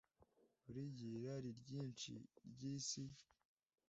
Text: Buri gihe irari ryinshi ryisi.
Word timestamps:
Buri 0.63 0.81
gihe 0.97 1.13
irari 1.19 1.49
ryinshi 1.61 2.11
ryisi. 2.51 3.03